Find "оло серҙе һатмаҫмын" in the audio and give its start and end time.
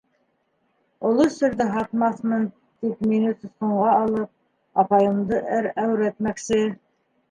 1.09-2.49